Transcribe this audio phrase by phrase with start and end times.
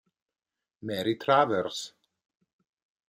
[0.89, 1.93] Mary Travers